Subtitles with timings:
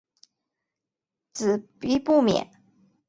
[1.33, 2.49] 子必不免。